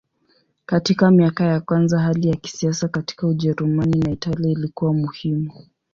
Katika 0.65 1.11
miaka 1.11 1.43
ya 1.45 1.59
kwanza 1.61 1.99
hali 1.99 2.27
ya 2.27 2.35
kisiasa 2.35 2.87
katika 2.87 3.27
Ujerumani 3.27 3.99
na 3.99 4.11
Italia 4.11 4.51
ilikuwa 4.51 4.93
muhimu. 4.93 5.53